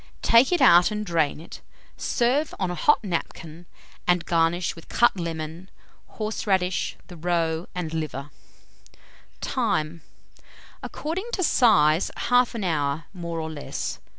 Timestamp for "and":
0.89-1.05, 4.07-4.25, 7.75-7.93